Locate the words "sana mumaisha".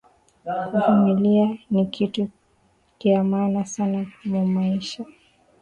3.65-5.05